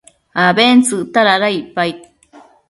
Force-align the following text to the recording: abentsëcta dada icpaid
abentsëcta 0.45 1.19
dada 1.27 1.47
icpaid 1.59 1.97